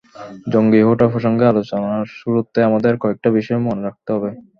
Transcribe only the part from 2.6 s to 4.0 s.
আমাদের কয়েকটা বিষয় মনে